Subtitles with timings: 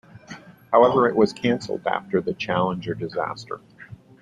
[0.71, 3.61] However, it was cancelled after the "Challenger" disaster.